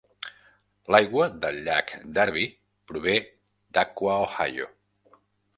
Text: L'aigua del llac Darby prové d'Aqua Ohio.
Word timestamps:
L'aigua 0.93 1.27
del 1.43 1.59
llac 1.67 1.93
Darby 2.17 2.47
prové 2.93 3.15
d'Aqua 3.77 4.21
Ohio. 4.27 4.71